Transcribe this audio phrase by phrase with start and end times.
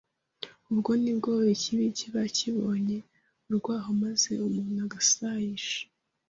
[0.71, 2.97] Ubwo ni bwo ikibi kiba kibonye
[3.47, 5.79] urwaho maze umuntu agasayisha